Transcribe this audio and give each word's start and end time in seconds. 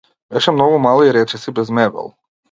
Беше 0.35 0.53
многу 0.55 0.79
мала 0.85 1.03
и 1.09 1.11
речиси 1.17 1.53
без 1.59 1.69
мебел. 1.81 2.09